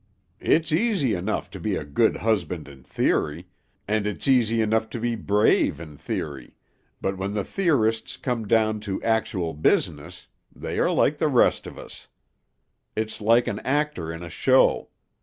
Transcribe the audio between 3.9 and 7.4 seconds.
it's easy enough to be brave in theory, but when